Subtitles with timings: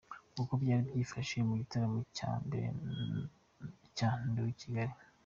[0.41, 2.65] Uko byari byifashe mu gitaramo cya mbere
[3.97, 4.95] cya Ndi Uw’i Kigali:.